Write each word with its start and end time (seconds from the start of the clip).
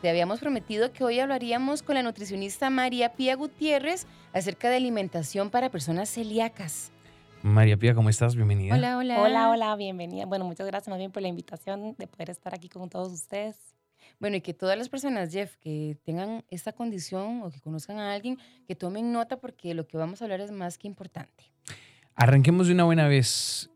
Te 0.00 0.08
habíamos 0.08 0.38
prometido 0.38 0.92
que 0.92 1.02
hoy 1.02 1.18
hablaríamos 1.18 1.82
con 1.82 1.96
la 1.96 2.04
nutricionista 2.04 2.70
María 2.70 3.14
Pía 3.14 3.34
Gutiérrez 3.34 4.06
acerca 4.32 4.70
de 4.70 4.76
alimentación 4.76 5.50
para 5.50 5.70
personas 5.70 6.08
celíacas. 6.08 6.92
María 7.42 7.76
Pía, 7.76 7.96
¿cómo 7.96 8.08
estás? 8.08 8.36
Bienvenida. 8.36 8.76
Hola, 8.76 8.96
hola. 8.96 9.20
Hola, 9.20 9.50
hola, 9.50 9.74
bienvenida. 9.74 10.24
Bueno, 10.24 10.44
muchas 10.44 10.68
gracias 10.68 10.86
más 10.88 10.98
bien 10.98 11.10
por 11.10 11.20
la 11.20 11.26
invitación 11.26 11.96
de 11.98 12.06
poder 12.06 12.30
estar 12.30 12.54
aquí 12.54 12.68
con 12.68 12.88
todos 12.88 13.12
ustedes. 13.12 13.56
Bueno, 14.20 14.36
y 14.36 14.40
que 14.40 14.54
todas 14.54 14.78
las 14.78 14.88
personas, 14.88 15.32
Jeff, 15.32 15.56
que 15.56 15.98
tengan 16.04 16.44
esta 16.48 16.70
condición 16.72 17.42
o 17.42 17.50
que 17.50 17.60
conozcan 17.60 17.98
a 17.98 18.14
alguien, 18.14 18.38
que 18.68 18.76
tomen 18.76 19.10
nota 19.10 19.40
porque 19.40 19.74
lo 19.74 19.88
que 19.88 19.96
vamos 19.96 20.22
a 20.22 20.26
hablar 20.26 20.40
es 20.40 20.52
más 20.52 20.78
que 20.78 20.86
importante. 20.86 21.50
Arranquemos 22.14 22.68
de 22.68 22.74
una 22.74 22.84
buena 22.84 23.08
vez. 23.08 23.68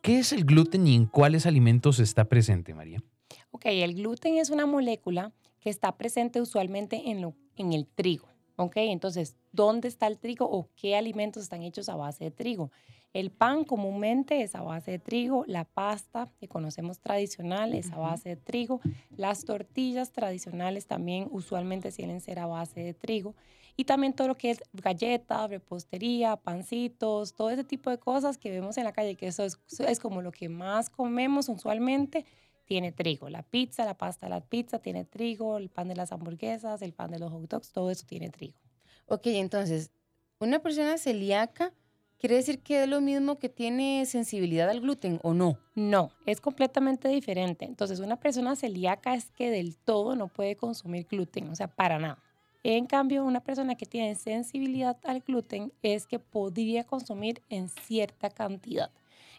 ¿Qué 0.00 0.18
es 0.18 0.32
el 0.32 0.46
gluten 0.46 0.86
y 0.86 0.94
en 0.94 1.04
cuáles 1.04 1.44
alimentos 1.44 1.98
está 1.98 2.24
presente, 2.24 2.72
María? 2.72 3.02
Ok, 3.50 3.66
el 3.66 3.94
gluten 3.94 4.38
es 4.38 4.48
una 4.48 4.64
molécula 4.64 5.30
que 5.68 5.70
está 5.70 5.98
presente 5.98 6.40
usualmente 6.40 7.10
en, 7.10 7.20
lo, 7.20 7.34
en 7.56 7.74
el 7.74 7.86
trigo. 7.86 8.26
¿Ok? 8.56 8.78
Entonces, 8.78 9.36
¿dónde 9.52 9.86
está 9.86 10.06
el 10.06 10.18
trigo 10.18 10.46
o 10.50 10.70
qué 10.76 10.96
alimentos 10.96 11.42
están 11.42 11.62
hechos 11.62 11.90
a 11.90 11.94
base 11.94 12.24
de 12.24 12.30
trigo? 12.30 12.72
El 13.12 13.30
pan 13.30 13.64
comúnmente 13.64 14.40
es 14.40 14.54
a 14.54 14.62
base 14.62 14.92
de 14.92 14.98
trigo, 14.98 15.44
la 15.46 15.64
pasta 15.64 16.32
que 16.40 16.48
conocemos 16.48 17.00
tradicional 17.00 17.74
es 17.74 17.92
a 17.92 17.98
base 17.98 18.30
de 18.30 18.36
trigo, 18.36 18.80
las 19.14 19.44
tortillas 19.44 20.10
tradicionales 20.10 20.86
también 20.86 21.28
usualmente 21.30 21.92
suelen 21.92 22.22
ser 22.22 22.38
a 22.38 22.46
base 22.46 22.80
de 22.80 22.94
trigo 22.94 23.34
y 23.76 23.84
también 23.84 24.14
todo 24.14 24.28
lo 24.28 24.36
que 24.38 24.50
es 24.52 24.62
galletas, 24.72 25.50
repostería, 25.50 26.36
pancitos, 26.36 27.34
todo 27.34 27.50
ese 27.50 27.64
tipo 27.64 27.90
de 27.90 27.98
cosas 27.98 28.38
que 28.38 28.50
vemos 28.50 28.78
en 28.78 28.84
la 28.84 28.92
calle, 28.92 29.16
que 29.16 29.26
eso 29.26 29.44
es, 29.44 29.58
es 29.80 30.00
como 30.00 30.22
lo 30.22 30.32
que 30.32 30.48
más 30.48 30.88
comemos 30.88 31.50
usualmente 31.50 32.24
tiene 32.68 32.92
trigo. 32.92 33.30
La 33.30 33.42
pizza, 33.42 33.84
la 33.86 33.94
pasta 33.94 34.26
de 34.26 34.30
la 34.30 34.40
pizza 34.42 34.78
tiene 34.78 35.04
trigo, 35.04 35.56
el 35.56 35.70
pan 35.70 35.88
de 35.88 35.96
las 35.96 36.12
hamburguesas, 36.12 36.82
el 36.82 36.92
pan 36.92 37.10
de 37.10 37.18
los 37.18 37.32
hot 37.32 37.48
dogs, 37.48 37.72
todo 37.72 37.90
eso 37.90 38.04
tiene 38.06 38.28
trigo. 38.28 38.58
Ok, 39.06 39.22
entonces, 39.26 39.90
una 40.38 40.58
persona 40.58 40.98
celíaca 40.98 41.72
quiere 42.18 42.34
decir 42.36 42.60
que 42.60 42.82
es 42.82 42.88
lo 42.88 43.00
mismo 43.00 43.38
que 43.38 43.48
tiene 43.48 44.04
sensibilidad 44.04 44.68
al 44.68 44.80
gluten 44.80 45.18
o 45.22 45.32
no? 45.32 45.58
No, 45.74 46.10
es 46.26 46.42
completamente 46.42 47.08
diferente. 47.08 47.64
Entonces, 47.64 48.00
una 48.00 48.20
persona 48.20 48.54
celíaca 48.54 49.14
es 49.14 49.30
que 49.30 49.50
del 49.50 49.78
todo 49.78 50.14
no 50.14 50.28
puede 50.28 50.54
consumir 50.54 51.06
gluten, 51.06 51.48
o 51.48 51.56
sea, 51.56 51.68
para 51.68 51.98
nada. 51.98 52.22
En 52.64 52.84
cambio, 52.84 53.24
una 53.24 53.40
persona 53.40 53.76
que 53.76 53.86
tiene 53.86 54.14
sensibilidad 54.14 54.98
al 55.04 55.20
gluten 55.20 55.72
es 55.82 56.06
que 56.06 56.18
podría 56.18 56.84
consumir 56.84 57.40
en 57.48 57.70
cierta 57.70 58.28
cantidad. 58.28 58.90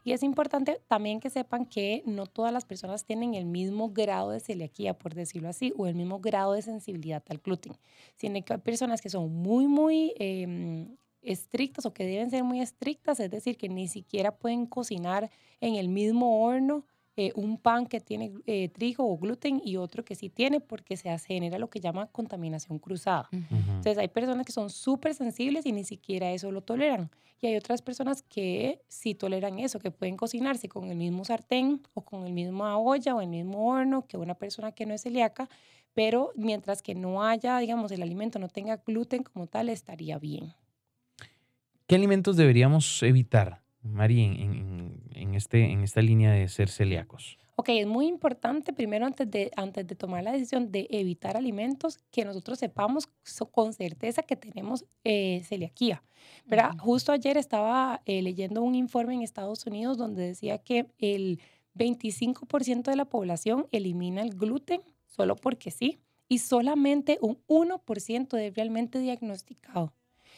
Y 0.03 0.14
es 0.14 0.23
importante 0.23 0.81
también 0.88 1.19
que 1.19 1.30
sepan 1.30 1.66
que 1.66 2.03
no 2.05 2.25
todas 2.25 2.53
las 2.53 2.66
personas 2.66 3.05
tienen 3.05 3.33
el 3.33 3.45
mismo 3.45 3.92
grado 3.92 4.31
de 4.31 4.39
celiaquía, 4.39 4.97
por 4.97 5.14
decirlo 5.14 5.50
así, 5.50 5.73
o 5.78 5.88
el 5.88 5.95
mismo 5.95 6.19
grado 6.19 6.53
de 6.53 6.61
sensibilidad 6.61 7.23
al 7.30 7.39
gluten. 7.39 7.73
Sino 8.16 8.44
que 8.44 8.53
hay 8.53 8.59
personas 8.59 9.02
que 9.02 9.09
son 9.09 9.33
muy, 9.33 9.67
muy 9.67 10.14
em, 10.17 10.95
estrictas 11.22 11.86
o 11.86 11.94
que 11.94 12.06
deben 12.06 12.30
ser 12.30 12.44
muy 12.44 12.61
estrictas, 12.61 13.19
es 13.19 13.30
decir, 13.30 13.58
que 13.58 13.69
ni 13.69 13.88
siquiera 13.88 14.36
pueden 14.36 14.66
cocinar 14.66 15.30
en 15.61 15.75
el 15.75 15.89
mismo 15.89 16.44
horno 16.44 16.86
eh, 17.22 17.34
un 17.36 17.58
pan 17.58 17.86
que 17.86 18.00
tiene 18.00 18.31
eh, 18.48 18.70
trigo 18.70 19.06
o 19.06 19.17
gluten 19.17 19.62
y 19.62 19.75
otro 19.75 20.06
que 20.06 20.16
sí 20.16 20.30
tiene 20.30 20.62
porque 20.62 20.95
se 20.95 21.20
genera 21.20 21.59
lo 21.59 21.70
que 21.70 21.81
llama 21.81 22.08
contaminación 22.08 22.80
cruzada. 22.80 23.28
Entonces 23.34 23.98
hay 23.98 24.08
personas 24.08 24.45
que 24.45 24.53
son 24.53 24.70
súper 24.70 25.14
sensibles 25.14 25.66
y 25.66 25.73
ni 25.73 25.84
siquiera 25.84 26.31
eso 26.31 26.50
lo 26.50 26.62
toleran. 26.62 27.12
Y 27.42 27.47
hay 27.47 27.58
otras 27.58 27.81
personas 27.81 28.22
que 28.22 28.80
sí 28.88 29.16
toleran 29.16 29.59
eso, 29.59 29.80
que 29.80 29.92
pueden 29.92 30.16
cocinarse 30.16 30.70
con 30.70 30.90
el 30.90 30.95
mismo 30.95 31.25
sartén 31.25 31.81
o 31.94 32.06
con 32.06 32.25
el 32.25 32.31
mismo 32.31 32.64
olla 32.64 33.14
o 33.14 33.20
el 33.20 33.28
mismo 33.28 33.67
horno 33.67 34.08
que 34.08 34.16
una 34.16 34.36
persona 34.36 34.72
que 34.72 34.86
no 34.86 34.94
es 34.94 35.02
celíaca, 35.02 35.50
pero 35.94 36.31
mientras 36.38 36.81
que 36.81 36.95
no 36.95 37.22
haya, 37.22 37.58
digamos, 37.59 37.92
el 37.92 38.02
alimento 38.02 38.40
no 38.40 38.47
tenga 38.47 38.78
gluten 38.78 39.23
como 39.23 39.45
tal, 39.47 39.67
estaría 39.67 40.17
bien. 40.20 40.53
¿Qué 41.86 41.95
alimentos 41.95 42.38
deberíamos 42.38 43.03
evitar? 43.03 43.62
Mari, 43.81 44.22
en, 44.22 44.78
este, 45.39 45.72
en 45.72 45.81
esta 45.81 46.01
línea 46.01 46.31
de 46.31 46.47
ser 46.47 46.69
celíacos? 46.69 47.38
Ok, 47.55 47.69
es 47.69 47.88
muy 47.88 48.07
importante 48.07 48.72
primero 48.72 49.05
antes 49.05 49.29
de, 49.29 49.51
antes 49.57 49.85
de 49.85 49.95
tomar 49.95 50.23
la 50.23 50.31
decisión 50.31 50.72
de 50.72 50.88
evitar 50.91 51.35
alimentos 51.35 51.97
que 52.09 52.23
nosotros 52.23 52.59
sepamos 52.59 53.09
con 53.51 53.73
certeza 53.73 54.23
que 54.23 54.38
tenemos 54.38 54.85
eh, 55.03 55.41
celiaquía. 55.45 56.01
¿verdad? 56.45 56.72
Justo 56.79 57.11
ayer 57.11 57.35
estaba 57.35 58.01
eh, 58.05 58.22
leyendo 58.22 58.61
un 58.61 58.75
informe 58.75 59.13
en 59.13 59.23
Estados 59.23 59.66
Unidos 59.66 59.97
donde 59.97 60.28
decía 60.28 60.59
que 60.59 60.88
el 60.99 61.41
25% 61.75 62.83
de 62.83 62.95
la 62.95 63.05
población 63.05 63.67
elimina 63.72 64.22
el 64.22 64.35
gluten 64.35 64.81
solo 65.05 65.35
porque 65.35 65.69
sí 65.69 65.99
y 66.29 66.39
solamente 66.39 67.17
un 67.22 67.39
1% 67.47 68.38
es 68.38 68.55
realmente 68.55 68.99
diagnosticado. 68.99 69.91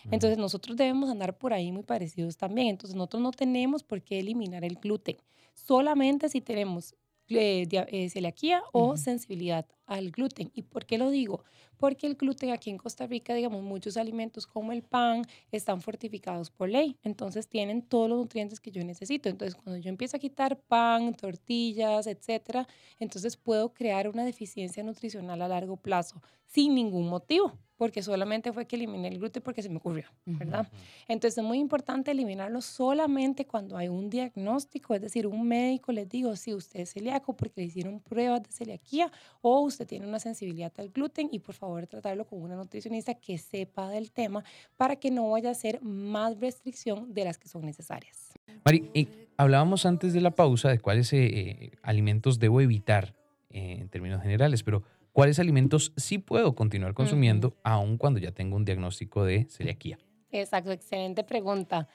Entonces 0.10 0.38
nosotros 0.38 0.78
debemos 0.78 1.10
andar 1.10 1.38
por 1.38 1.54
ahí 1.54 1.72
muy 1.72 1.84
parecidos 1.84 2.38
también. 2.38 2.68
Entonces 2.68 2.96
nosotros 2.96 3.22
no 3.22 3.32
tenemos 3.32 3.84
por 3.84 4.02
qué 4.02 4.20
eliminar 4.20 4.64
el 4.64 4.76
gluten. 4.76 5.18
Solamente 5.54 6.30
si 6.30 6.42
tenemos 6.42 6.96
eh, 7.30 7.68
eh, 7.72 8.10
celiaquía 8.10 8.64
o 8.72 8.98
sensibilidad 8.98 9.66
al 9.92 10.10
gluten. 10.10 10.50
¿Y 10.54 10.62
por 10.64 10.86
qué 10.86 10.98
lo 10.98 11.10
digo? 11.10 11.44
Porque 11.78 12.08
el 12.08 12.16
gluten 12.16 12.52
aquí 12.52 12.70
en 12.70 12.78
Costa 12.78 13.08
Rica, 13.08 13.34
digamos, 13.34 13.62
muchos 13.62 13.98
alimentos 13.98 14.48
como 14.48 14.72
el 14.72 14.84
pan 14.84 15.24
están 15.52 15.82
fortificados 15.82 16.50
por 16.50 16.70
ley. 16.70 16.98
Entonces 17.04 17.50
tienen 17.50 17.82
todos 17.82 18.10
los 18.10 18.20
nutrientes 18.20 18.62
que 18.62 18.72
yo 18.72 18.84
necesito. 18.86 19.28
Entonces 19.28 19.56
cuando 19.56 19.82
yo 19.82 19.90
empiezo 19.90 20.16
a 20.16 20.20
quitar 20.20 20.58
pan, 20.58 21.14
tortillas, 21.14 22.08
etcétera, 22.08 22.68
entonces 23.00 23.36
puedo 23.36 23.74
crear 23.74 24.08
una 24.08 24.24
deficiencia 24.24 24.82
nutricional 24.82 25.42
a 25.42 25.50
largo 25.50 25.76
plazo 25.76 26.22
sin 26.46 26.74
ningún 26.74 27.10
motivo 27.10 27.58
porque 27.82 28.04
solamente 28.04 28.54
fue 28.54 28.68
que 28.68 28.76
eliminé 28.76 29.08
el 29.08 29.18
gluten 29.18 29.42
porque 29.42 29.64
se 29.64 29.68
me 29.68 29.78
ocurrió, 29.78 30.06
¿verdad? 30.24 30.68
Entonces 31.08 31.40
es 31.40 31.44
muy 31.44 31.58
importante 31.58 32.12
eliminarlo 32.12 32.62
solamente 32.62 33.48
cuando 33.48 33.76
hay 33.76 33.88
un 33.88 34.08
diagnóstico, 34.08 34.94
es 34.94 35.02
decir, 35.02 35.26
un 35.26 35.48
médico 35.48 35.92
les 35.92 36.08
digo 36.08 36.36
si 36.36 36.54
usted 36.54 36.82
es 36.82 36.94
celíaco 36.94 37.36
porque 37.36 37.62
le 37.62 37.66
hicieron 37.66 38.00
pruebas 38.00 38.44
de 38.44 38.52
celiaquía 38.52 39.12
o 39.42 39.62
usted 39.62 39.81
tiene 39.86 40.08
una 40.08 40.20
sensibilidad 40.20 40.72
al 40.78 40.90
gluten 40.90 41.30
y 41.32 41.40
por 41.40 41.56
favor 41.56 41.88
tratarlo 41.88 42.26
con 42.26 42.42
una 42.42 42.56
nutricionista 42.56 43.14
que 43.16 43.38
sepa 43.38 43.90
del 43.90 44.12
tema 44.12 44.44
para 44.78 44.96
que 44.96 45.12
no 45.12 45.30
vaya 45.30 45.50
a 45.50 45.54
ser 45.54 45.82
más 45.82 46.40
restricción 46.40 47.14
de 47.14 47.26
las 47.26 47.38
que 47.38 47.48
son 47.48 47.66
necesarias. 47.66 48.32
Mari, 48.66 49.08
hablábamos 49.38 49.86
antes 49.86 50.14
de 50.14 50.22
la 50.22 50.32
pausa 50.32 50.70
de 50.70 50.80
cuáles 50.80 51.12
eh, 51.14 51.26
eh, 51.26 51.72
alimentos 51.82 52.40
debo 52.40 52.62
evitar 52.62 53.16
eh, 53.50 53.78
en 53.80 53.90
términos 53.90 54.22
generales, 54.22 54.64
pero 54.64 54.84
cuáles 55.12 55.40
alimentos 55.40 55.94
sí 55.98 56.18
puedo 56.18 56.56
continuar 56.56 56.94
consumiendo 56.94 57.58
aun 57.64 57.98
cuando 57.98 58.20
ya 58.20 58.32
tengo 58.32 58.56
un 58.56 58.66
diagnóstico 58.66 59.24
de 59.24 59.46
celiaquía. 59.50 59.98
Exacto, 60.32 60.72
excelente 60.72 61.24
pregunta. 61.24 61.90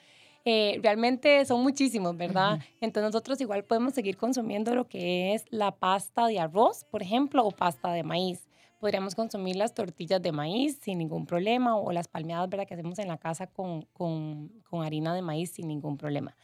Eh, 0.45 0.79
realmente 0.81 1.45
son 1.45 1.61
muchísimos, 1.61 2.15
¿verdad? 2.15 2.59
Entonces 2.79 3.11
nosotros 3.11 3.41
igual 3.41 3.63
podemos 3.63 3.93
seguir 3.93 4.17
consumiendo 4.17 4.73
lo 4.75 4.87
que 4.87 5.33
es 5.33 5.45
la 5.49 5.71
pasta 5.71 6.27
de 6.27 6.39
arroz, 6.39 6.85
por 6.85 7.01
ejemplo, 7.01 7.45
o 7.45 7.51
pasta 7.51 7.91
de 7.91 8.03
maíz. 8.03 8.47
Podríamos 8.79 9.15
consumir 9.15 9.55
las 9.55 9.73
tortillas 9.73 10.21
de 10.21 10.31
maíz 10.31 10.79
sin 10.81 10.99
ningún 10.99 11.25
problema 11.25 11.75
o 11.75 11.91
las 11.91 12.07
palmeadas, 12.07 12.47
¿verdad? 12.49 12.67
Que 12.67 12.75
hacemos 12.75 12.99
en 12.99 13.07
la 13.07 13.17
casa 13.17 13.47
con, 13.47 13.83
con, 13.93 14.49
con 14.69 14.83
harina 14.83 15.13
de 15.13 15.21
maíz 15.21 15.51
sin 15.51 15.67
ningún 15.67 15.97
problema 15.97 16.35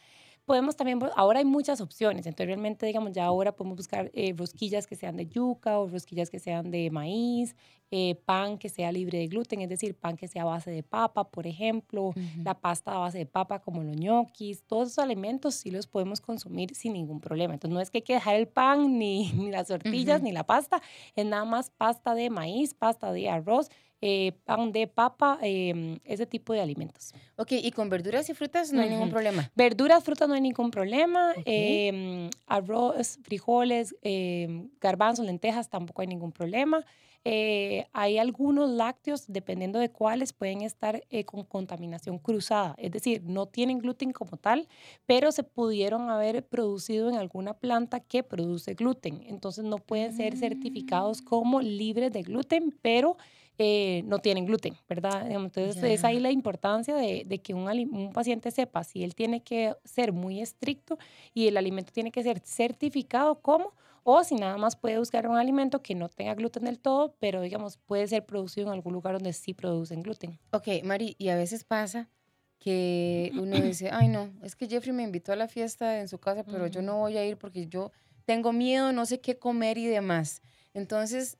podemos 0.44 0.76
también, 0.76 1.00
ahora 1.16 1.38
hay 1.38 1.44
muchas 1.44 1.80
opciones, 1.80 2.26
entonces 2.26 2.46
realmente, 2.46 2.86
digamos, 2.86 3.12
ya 3.12 3.24
ahora 3.24 3.52
podemos 3.52 3.76
buscar 3.76 4.10
eh, 4.14 4.34
rosquillas 4.36 4.86
que 4.86 4.96
sean 4.96 5.16
de 5.16 5.26
yuca 5.26 5.78
o 5.78 5.88
rosquillas 5.88 6.30
que 6.30 6.38
sean 6.38 6.70
de 6.70 6.90
maíz, 6.90 7.56
eh, 7.90 8.16
pan 8.24 8.58
que 8.58 8.68
sea 8.68 8.90
libre 8.90 9.18
de 9.18 9.28
gluten, 9.28 9.60
es 9.60 9.68
decir, 9.68 9.94
pan 9.94 10.16
que 10.16 10.26
sea 10.26 10.42
a 10.42 10.46
base 10.46 10.70
de 10.70 10.82
papa, 10.82 11.30
por 11.30 11.46
ejemplo, 11.46 12.12
la 12.42 12.58
pasta 12.58 12.92
a 12.92 12.98
base 12.98 13.18
de 13.18 13.26
papa 13.26 13.60
como 13.60 13.82
los 13.82 13.96
ñoquis, 13.96 14.64
todos 14.64 14.88
esos 14.88 14.98
alimentos 14.98 15.54
sí 15.54 15.70
los 15.70 15.86
podemos 15.86 16.20
consumir 16.20 16.74
sin 16.74 16.94
ningún 16.94 17.20
problema. 17.20 17.54
Entonces 17.54 17.74
no 17.74 17.80
es 17.80 17.90
que 17.90 17.98
hay 17.98 18.02
que 18.02 18.14
dejar 18.14 18.34
el 18.34 18.48
pan, 18.48 18.98
ni, 18.98 19.32
ni 19.34 19.50
las 19.50 19.68
tortillas, 19.68 20.22
ni 20.22 20.32
la 20.32 20.44
pasta, 20.44 20.82
es 21.14 21.24
nada 21.24 21.44
más 21.44 21.70
pasta 21.70 22.14
de 22.14 22.30
maíz, 22.30 22.74
pasta 22.74 23.12
de 23.12 23.28
arroz, 23.28 23.70
eh, 24.00 24.32
pan 24.44 24.72
de 24.72 24.86
papa, 24.86 25.38
em, 25.42 25.98
ese 26.04 26.26
tipo 26.26 26.52
de 26.52 26.60
alimentos. 26.60 27.14
Ok, 27.36 27.52
¿y 27.52 27.70
con 27.70 27.88
verduras 27.88 28.28
y 28.28 28.34
frutas 28.34 28.72
no 28.72 28.82
hay 28.82 28.90
ningún 28.90 29.10
problema? 29.10 29.50
Verduras, 29.54 30.04
frutas 30.04 30.28
no 30.28 30.34
hay 30.34 30.40
ningún 30.40 30.70
problema. 30.70 31.32
Em, 31.44 32.28
arroz, 32.46 33.18
frijoles, 33.22 33.94
em, 34.02 34.68
garbanzos, 34.80 35.24
lentejas 35.24 35.68
tampoco 35.68 36.02
hay 36.02 36.08
ningún 36.08 36.32
problema. 36.32 36.84
Eh, 37.26 37.86
hay 37.94 38.18
algunos 38.18 38.68
lácteos, 38.68 39.24
dependiendo 39.28 39.78
de 39.78 39.90
cuáles, 39.90 40.34
pueden 40.34 40.60
estar 40.60 41.02
eh, 41.08 41.24
con 41.24 41.44
contaminación 41.44 42.18
cruzada, 42.18 42.74
es 42.76 42.90
decir, 42.90 43.22
no 43.24 43.46
tienen 43.46 43.78
gluten 43.78 44.12
como 44.12 44.36
tal, 44.36 44.68
pero 45.06 45.32
se 45.32 45.42
pudieron 45.42 46.10
haber 46.10 46.46
producido 46.46 47.08
en 47.08 47.16
alguna 47.16 47.54
planta 47.54 48.00
que 48.00 48.22
produce 48.22 48.74
gluten. 48.74 49.22
Entonces 49.26 49.64
no 49.64 49.78
pueden 49.78 50.14
ser 50.14 50.36
certificados 50.36 51.22
mm. 51.22 51.24
como 51.24 51.62
libres 51.62 52.12
de 52.12 52.22
gluten, 52.22 52.78
pero 52.82 53.16
eh, 53.56 54.02
no 54.06 54.18
tienen 54.18 54.46
gluten, 54.46 54.74
¿verdad? 54.88 55.30
Entonces 55.30 55.80
es 55.80 56.02
ahí 56.02 56.18
la 56.18 56.32
importancia 56.32 56.96
de, 56.96 57.22
de 57.24 57.38
que 57.40 57.54
un, 57.54 57.68
un, 57.68 58.12
paciente 58.12 58.50
sepa 58.50 58.82
si 58.82 59.04
él 59.04 59.14
tiene 59.14 59.44
que 59.44 59.76
ser 59.84 60.12
muy 60.12 60.40
estricto 60.40 60.98
y 61.34 61.46
el 61.46 61.56
alimento 61.56 61.92
tiene 61.92 62.10
que 62.10 62.24
ser 62.24 62.40
certificado 62.40 63.40
como 63.40 63.72
O 64.02 64.24
si 64.24 64.34
nada 64.34 64.56
más 64.56 64.74
puede 64.74 64.98
buscar 64.98 65.28
un 65.28 65.36
alimento 65.36 65.82
que 65.82 65.94
no 65.94 66.08
tenga 66.08 66.34
gluten 66.34 66.64
del 66.64 66.80
todo, 66.80 67.14
pero 67.20 67.42
digamos, 67.42 67.76
puede 67.76 68.08
ser 68.08 68.26
producido 68.26 68.66
en 68.66 68.72
algún 68.72 68.92
lugar 68.92 69.14
donde 69.14 69.32
sí 69.32 69.54
producen 69.54 70.02
gluten. 70.02 70.36
Ok, 70.50 70.66
Mari, 70.82 71.14
y 71.16 71.28
a 71.28 71.36
veces 71.36 71.62
pasa 71.62 72.10
que 72.58 73.30
uno 73.40 73.60
dice, 73.60 73.90
ay 73.92 74.08
no, 74.08 74.32
es 74.42 74.56
que 74.56 74.66
Jeffrey 74.66 74.92
me 74.92 75.04
invitó 75.04 75.32
a 75.32 75.36
la 75.36 75.46
fiesta 75.46 76.00
en 76.00 76.08
su 76.08 76.18
casa, 76.18 76.42
pero 76.42 76.66
yo 76.66 76.82
no 76.82 76.98
voy 76.98 77.16
a 77.18 77.24
ir 77.24 77.36
porque 77.36 77.68
yo 77.68 77.92
tengo 78.24 78.52
miedo, 78.52 78.92
no 78.92 79.06
sé 79.06 79.20
qué 79.20 79.38
comer 79.38 79.78
y 79.78 79.86
demás. 79.86 80.42
Entonces, 80.72 81.38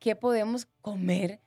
¿qué 0.00 0.16
podemos 0.16 0.66
comer 0.80 1.40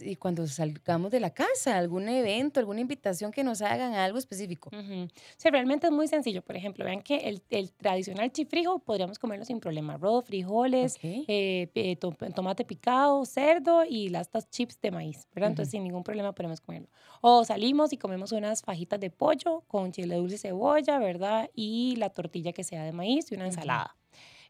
y 0.00 0.16
cuando 0.16 0.46
salgamos 0.46 1.10
de 1.10 1.20
la 1.20 1.30
casa, 1.30 1.76
algún 1.76 2.08
evento, 2.08 2.58
alguna 2.58 2.80
invitación 2.80 3.30
que 3.30 3.44
nos 3.44 3.62
hagan 3.62 3.94
algo 3.94 4.18
específico. 4.18 4.70
Uh 4.72 5.06
realmente 5.50 5.86
es 5.86 5.92
muy 5.92 6.08
sencillo. 6.08 6.42
Por 6.42 6.56
ejemplo, 6.56 6.84
vean 6.84 7.00
que 7.00 7.16
el, 7.28 7.42
el 7.48 7.72
tradicional 7.72 8.30
chifrijo 8.30 8.78
podríamos 8.80 9.18
comerlo 9.18 9.44
sin 9.44 9.60
problema. 9.60 9.94
Arroz, 9.94 10.26
frijoles, 10.26 10.98
eh, 11.02 11.96
tomate 12.34 12.64
picado, 12.64 13.24
cerdo 13.24 13.84
y 13.88 14.08
las 14.10 14.28
chips 14.50 14.80
de 14.80 14.90
maíz, 14.90 15.26
¿verdad? 15.34 15.50
Entonces, 15.50 15.70
sin 15.70 15.84
ningún 15.84 16.04
problema 16.04 16.34
podemos 16.34 16.60
comerlo. 16.60 16.88
O 17.20 17.44
salimos 17.44 17.92
y 17.92 17.96
comemos 17.96 18.32
unas 18.32 18.62
fajitas 18.62 19.00
de 19.00 19.10
pollo 19.10 19.62
con 19.66 19.92
chile 19.92 20.16
dulce 20.16 20.36
y 20.36 20.38
cebolla, 20.38 20.98
¿verdad? 20.98 21.50
Y 21.54 21.96
la 21.96 22.10
tortilla 22.10 22.52
que 22.52 22.64
sea 22.64 22.84
de 22.84 22.92
maíz 22.92 23.32
y 23.32 23.34
una 23.36 23.46
ensalada. 23.46 23.97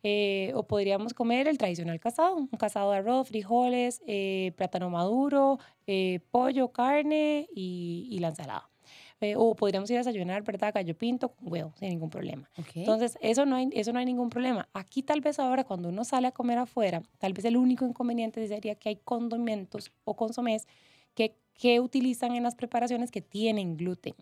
Eh, 0.04 0.52
o 0.54 0.62
podríamos 0.62 1.12
comer 1.12 1.48
el 1.48 1.58
tradicional 1.58 1.98
casado, 1.98 2.36
un 2.36 2.46
casado 2.46 2.92
de 2.92 2.98
arroz, 2.98 3.28
frijoles, 3.28 4.00
eh, 4.06 4.52
plátano 4.56 4.90
maduro, 4.90 5.58
eh, 5.86 6.20
pollo, 6.30 6.68
carne 6.68 7.48
y, 7.52 8.16
la 8.20 8.28
ensalada. 8.28 8.70
o 9.36 9.56
podríamos 9.56 9.90
ir 9.90 9.96
a 9.96 10.00
desayunar, 10.00 10.44
¿verdad? 10.44 10.72
Gallo 10.72 10.96
pinto 10.96 11.30
con 11.30 11.52
huevo, 11.52 11.72
sin 11.76 11.88
ningún 11.88 12.10
problema. 12.10 12.48
Entonces, 12.74 13.18
eso 13.20 13.44
no, 13.44 13.56
hay, 13.56 13.68
eso 13.72 13.92
no 13.92 13.98
hay 13.98 14.04
ningún 14.04 14.30
problema. 14.30 14.68
Aquí 14.72 15.02
tal 15.02 15.20
vez 15.20 15.40
ahora 15.40 15.64
cuando 15.64 15.88
uno 15.88 16.04
sale 16.04 16.28
a 16.28 16.32
comer 16.32 16.58
afuera, 16.58 17.02
tal 17.18 17.32
vez 17.32 17.44
el 17.44 17.56
único 17.56 17.84
inconveniente 17.84 18.46
sería 18.46 18.76
que 18.76 18.90
hay 18.90 18.96
condimentos 18.96 19.90
o 20.04 20.14
consomés 20.14 20.68
que, 21.14 21.34
que 21.54 21.80
utilizan 21.80 22.36
en 22.36 22.44
las 22.44 22.54
preparaciones 22.54 23.10
que 23.10 23.20
tienen 23.20 23.76
gluten. 23.76 24.14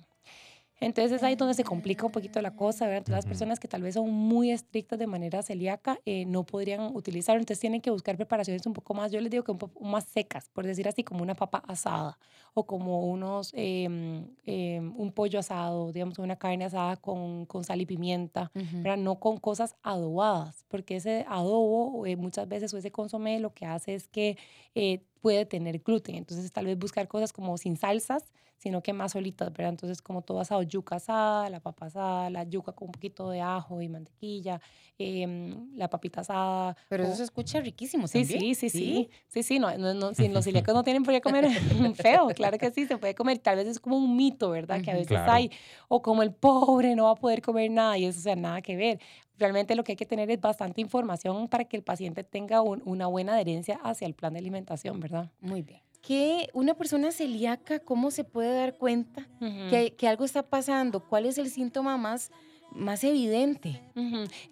Entonces 0.81 1.12
es 1.12 1.23
ahí 1.23 1.37
donde 1.37 1.55
se 1.55 1.64
complica 1.64 2.05
un 2.05 2.12
poquito 2.12 2.40
la 2.43 2.55
cosa, 2.55 2.87
¿verdad? 2.87 3.08
las 3.08 3.25
personas 3.25 3.58
que 3.58 3.69
tal 3.69 3.82
vez 3.82 3.94
son 3.94 4.11
muy 4.11 4.50
estrictas 4.50 4.99
de 4.99 5.06
manera 5.06 5.43
celíaca 5.43 5.99
eh, 6.05 6.26
no 6.26 6.44
podrían 6.44 6.94
utilizarlo, 6.94 7.40
entonces 7.40 7.61
tienen 7.61 7.81
que 7.81 7.90
buscar 7.90 8.17
preparaciones 8.17 8.67
un 8.67 8.75
poco 8.75 8.93
más, 8.93 9.11
yo 9.11 9.20
les 9.20 9.31
digo 9.31 9.43
que 9.43 9.52
un 9.52 9.58
poco 9.58 9.82
más 9.84 10.05
secas, 10.05 10.50
por 10.50 10.67
decir 10.67 10.87
así, 10.87 11.02
como 11.02 11.23
una 11.23 11.34
papa 11.34 11.62
asada 11.67 12.19
o 12.55 12.67
como 12.67 13.06
unos, 13.06 13.52
em, 13.55 14.26
em, 14.44 14.94
un 14.96 15.12
pollo 15.12 15.38
asado, 15.38 15.93
digamos, 15.93 16.19
una 16.19 16.37
carne 16.37 16.64
asada 16.64 16.96
con, 16.96 17.46
con 17.46 17.64
sal 17.64 17.81
y 17.81 17.87
pimienta, 17.87 18.50
¿verdad? 18.55 18.96
No 18.96 19.19
con 19.19 19.38
cosas 19.38 19.76
adobadas, 19.82 20.64
porque 20.69 20.96
ese 20.96 21.25
adobo 21.28 22.06
eh, 22.06 22.17
muchas 22.17 22.49
veces 22.49 22.73
o 22.73 22.78
ese 22.78 22.90
consomé 22.90 23.40
lo 23.40 23.52
que 23.52 23.67
hace 23.67 23.94
es 23.94 24.08
que 24.08 24.37
eh, 24.75 25.02
puede 25.21 25.47
tener 25.47 25.81
gluten, 25.81 26.17
entonces 26.17 26.53
tal 26.53 26.67
vez 26.67 26.79
buscar 26.79 27.09
cosas 27.09 27.33
como 27.33 27.59
sin 27.59 27.77
salsas, 27.77 28.33
sino 28.59 28.83
que 28.83 28.93
más 28.93 29.13
solitas, 29.13 29.53
¿verdad? 29.53 29.69
Entonces, 29.71 30.01
como 30.01 30.23
todo 30.23 30.41
asado, 30.41 30.63
yuca 30.63 30.97
asada, 30.97 31.51
la 31.51 31.61
papa 31.61 31.87
asada, 31.87 32.31
la 32.31 32.45
yuca 32.45 32.73
con 32.73 32.89
un 32.89 32.93
poquito 32.93 33.29
de 33.31 33.41
ajo 33.43 33.83
y 33.83 33.89
mantequilla, 33.89 34.61
em, 34.99 35.77
la 35.77 35.89
papita 35.91 36.23
asada. 36.23 36.77
Pero 36.89 37.05
eso 37.05 37.17
se 37.17 37.25
escucha 37.25 37.61
riquísimo 37.61 38.09
sí, 38.09 38.25
Sí, 38.25 38.55
sí, 38.55 38.71
sí, 38.71 39.11
sí, 39.29 39.43
sí, 39.43 39.59
no, 39.59 39.77
no, 39.77 39.93
no, 39.93 40.15
si 40.15 40.29
los 40.29 40.45
celíacos 40.45 40.75
no 40.75 40.83
tienen 40.85 41.03
por 41.03 41.13
qué 41.13 41.21
comer 41.21 41.49
feo, 41.97 42.29
claro 42.29 42.57
que 42.57 42.71
sí, 42.71 42.87
se 42.87 42.97
puede 42.97 43.15
comer, 43.15 43.39
tal 43.39 43.57
vez 43.57 43.67
es 43.67 43.79
como 43.79 43.99
un 43.99 44.17
mito, 44.17 44.51
¿verdad? 44.51 44.81
Que 44.81 44.91
a 44.91 44.95
veces 44.95 45.19
hay, 45.27 45.51
o 45.89 46.01
como 46.01 46.23
el 46.23 46.33
pobre 46.33 46.97
no 46.97 47.05
va 47.05 47.11
a 47.12 47.15
poder 47.17 47.43
comer 47.43 47.71
nada 47.71 47.99
y 47.99 48.07
eso, 48.07 48.19
o 48.21 48.23
sea, 48.23 48.37
nada 48.37 48.62
que 48.62 48.77
ver. 48.77 49.01
Realmente 49.38 49.75
lo 49.75 49.85
que 49.85 49.93
hay 49.93 49.97
que 49.97 50.06
tener 50.06 50.31
es 50.31 50.41
bastante 50.41 50.81
información 50.81 51.49
para 51.49 51.65
que 51.65 51.77
el 51.77 51.83
paciente 51.83 52.25
tenga 52.25 52.62
una 52.62 53.06
buena 53.06 53.35
adherencia 53.35 53.79
hacia 53.83 54.06
el 54.06 54.15
plan 54.15 54.33
de 54.33 54.38
alimentación, 54.38 55.00
¿verdad? 55.00 55.31
Muy 55.41 55.62
bien 55.62 55.81
que 56.06 56.49
una 56.53 56.75
persona 56.75 57.11
celíaca, 57.11 57.81
¿cómo 57.81 58.12
se 58.12 58.23
puede 58.23 58.55
dar 58.55 58.77
cuenta 58.77 59.27
que, 59.41 59.93
que, 59.99 60.06
algo 60.06 60.25
está 60.25 60.44
pasando? 60.44 61.00
¿Cuál 61.00 61.27
es 61.27 61.37
el 61.37 61.50
síntoma 61.50 61.97
más, 61.97 62.31
más 62.71 63.03
evidente? 63.03 63.83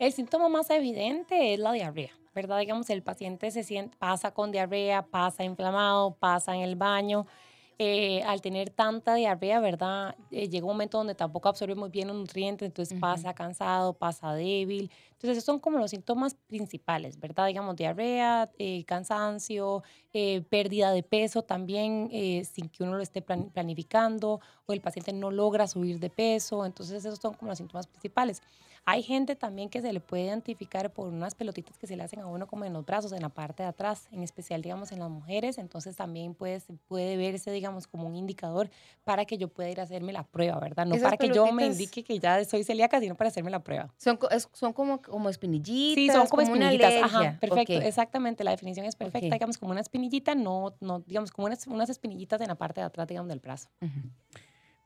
El 0.01 0.13
síntoma 0.13 0.49
más 0.49 0.69
evidente 0.71 1.55
es 1.55 1.61
la 1.61 1.71
diarrea. 1.71 2.11
¿Verdad? 2.35 2.59
Digamos, 2.59 2.91
el 2.91 3.05
paciente 3.05 3.53
se 3.53 3.63
siente, 3.63 3.97
pasa 3.97 4.33
con 4.33 4.51
diarrea, 4.51 5.03
pasa 5.03 5.45
inflamado, 5.45 6.17
pasa 6.17 6.57
en 6.57 6.63
el 6.63 6.75
baño, 6.75 7.29
eh, 7.79 8.23
al 8.25 8.41
tener 8.41 8.71
tanta 8.71 9.15
diarrea, 9.15 9.61
¿verdad? 9.61 10.17
Eh, 10.31 10.49
llega 10.49 10.65
un 10.67 10.73
momento 10.73 10.99
donde 10.99 11.15
tampoco 11.15 11.49
absorbe 11.49 11.75
muy 11.75 11.91
bien 11.91 12.09
los 12.09 12.17
nutrientes, 12.17 12.67
entonces 12.67 12.97
pasa 12.99 13.35
cansado, 13.35 13.95
pasa 13.95 14.33
débil. 14.35 14.91
Entonces, 15.13 15.39
esos 15.39 15.45
son 15.45 15.59
como 15.61 15.79
los 15.79 15.91
síntomas 15.91 16.35
principales, 16.47 17.19
¿verdad? 17.19 17.47
Digamos, 17.49 17.77
diarrea, 17.77 18.51
eh, 18.59 18.85
cansancio, 18.85 19.83
pérdida 20.49 20.93
de 20.93 21.03
peso 21.03 21.43
también 21.43 22.11
sin 22.45 22.69
que 22.69 22.83
uno 22.83 22.95
lo 22.95 23.03
esté 23.03 23.23
planificando, 23.23 24.41
o 24.67 24.73
el 24.73 24.81
paciente 24.81 25.13
no 25.13 25.31
logra 25.31 25.67
subir 25.67 25.99
de 25.99 26.11
peso. 26.11 26.65
Entonces, 26.65 27.05
esos 27.05 27.19
son 27.19 27.35
como 27.35 27.51
los 27.51 27.59
síntomas 27.59 27.87
principales. 27.87 28.41
Hay 28.87 29.03
gente 29.03 29.35
también 29.35 29.71
que 29.71 29.81
se 29.81 29.91
le 29.95 30.01
puede 30.01 30.25
identificar 30.25 30.93
por 30.93 31.09
unas 31.09 31.35
pelotitas 31.35 31.79
que 31.79 31.87
se 31.87 31.97
le 31.97 32.03
hacen 32.03 32.21
a 32.21 32.27
uno 32.27 32.47
como 32.47 32.67
en 32.67 32.75
los 32.75 32.85
brazos, 32.85 33.13
en 33.13 33.23
la 33.23 33.31
parte 33.31 33.63
de 33.63 33.71
atrás, 33.71 34.09
en 34.13 34.23
especial, 34.23 34.61
digamos, 34.61 34.93
en 34.93 34.99
las 34.99 35.09
mujeres. 35.09 35.57
Entonces 35.57 35.97
también 35.97 36.35
puede, 36.35 36.61
puede 36.87 37.17
verse, 37.17 37.51
digamos, 37.51 37.87
como 37.87 38.07
un 38.07 38.15
indicador 38.15 38.69
para 39.03 39.25
que 39.25 39.39
yo 39.39 39.49
pueda 39.49 39.71
ir 39.71 39.81
a 39.81 39.85
hacerme 39.85 40.13
la 40.13 40.23
prueba, 40.23 40.61
¿verdad? 40.61 40.85
No 40.85 40.99
para 40.99 41.17
que 41.17 41.31
yo 41.31 41.51
me 41.51 41.65
indique 41.65 42.05
que 42.05 42.19
ya 42.19 42.45
soy 42.45 42.63
celíaca, 42.63 43.01
sino 43.01 43.15
para 43.15 43.29
hacerme 43.29 43.51
la 43.51 43.61
prueba. 43.61 43.91
Son, 43.97 44.19
son 44.53 44.75
como, 44.75 45.01
como 45.01 45.31
espinillitas. 45.31 45.95
Sí, 45.95 46.11
son 46.11 46.27
como, 46.27 46.43
espinillitas. 46.43 46.93
Ajá, 47.03 47.39
perfecto. 47.41 47.81
Exactamente, 47.81 48.45
la 48.45 48.51
definición 48.51 48.85
es 48.85 48.97
perfecta. 48.97 49.35
Digamos, 49.35 49.57
como 49.57 49.73
una 49.73 49.81
espinillita, 49.81 50.04
no, 50.37 50.77
no 50.81 51.01
digamos, 51.01 51.31
como 51.31 51.47
unas, 51.47 51.67
unas 51.67 51.91
espinillitas 51.91 52.41
en 52.41 52.49
la 52.49 52.55
parte 52.55 52.81
de 52.81 52.87
atrás, 52.87 53.07
digamos, 53.09 53.29
del 53.29 53.41
brazo. 53.41 53.69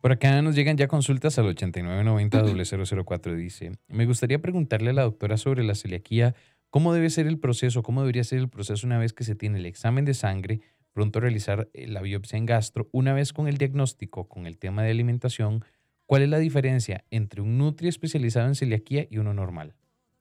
Por 0.01 0.13
acá 0.13 0.41
nos 0.43 0.55
llegan 0.55 0.77
ya 0.77 0.87
consultas 0.87 1.39
al 1.39 1.47
8990-004. 1.57 3.35
Dice, 3.35 3.73
me 3.89 4.07
gustaría 4.07 4.41
preguntarle 4.41 4.91
a 4.91 4.93
la 4.93 5.03
doctora 5.03 5.37
sobre 5.37 5.65
la 5.65 5.75
celiaquía, 5.75 6.37
cómo 6.71 6.93
debe 6.95 7.11
ser 7.11 7.27
el 7.27 7.39
proceso, 7.39 7.83
cómo 7.83 8.03
debería 8.03 8.23
ser 8.25 8.39
el 8.39 8.49
proceso 8.49 8.87
una 8.87 8.99
vez 8.99 9.13
que 9.13 9.25
se 9.25 9.35
tiene 9.35 9.59
el 9.59 9.67
examen 9.67 10.05
de 10.05 10.15
sangre, 10.15 10.61
pronto 10.93 11.21
realizar 11.21 11.69
eh, 11.73 11.89
la 11.89 12.01
biopsia 12.01 12.37
en 12.37 12.47
gastro, 12.47 12.89
una 12.93 13.13
vez 13.13 13.33
con 13.33 13.49
el 13.49 13.59
diagnóstico, 13.59 14.29
con 14.29 14.47
el 14.47 14.59
tema 14.59 14.83
de 14.83 14.91
alimentación, 14.91 15.65
¿cuál 16.07 16.23
es 16.23 16.29
la 16.29 16.39
diferencia 16.39 17.05
entre 17.11 17.41
un 17.41 17.59
nutri 17.59 17.89
especializado 17.89 18.47
en 18.47 18.55
celiaquía 18.55 19.07
y 19.11 19.19
uno 19.19 19.35
normal? 19.35 19.75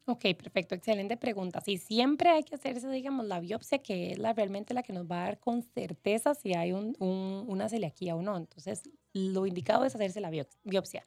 Ok, 0.10 0.22
perfecto, 0.42 0.74
excelente 0.74 1.18
pregunta. 1.18 1.60
Sí, 1.60 1.78
siempre 1.78 2.30
hay 2.30 2.44
que 2.44 2.56
hacerse, 2.56 2.90
digamos, 2.90 3.26
la 3.26 3.42
biopsia, 3.42 3.80
que 3.80 4.14
es 4.14 4.18
la, 4.18 4.32
realmente 4.32 4.74
la 4.74 4.82
que 4.82 4.94
nos 4.94 5.06
va 5.06 5.20
a 5.22 5.24
dar 5.26 5.40
con 5.40 5.62
certeza 5.62 6.34
si 6.34 6.54
hay 6.56 6.72
un, 6.72 6.96
una 7.00 7.68
celiaquía 7.68 8.16
o 8.16 8.22
no. 8.22 8.38
Entonces, 8.38 8.84
lo 9.12 9.46
indicado 9.46 9.84
es 9.84 9.96
hacerse 9.96 10.22
la 10.22 10.30
biopsia 10.64 11.06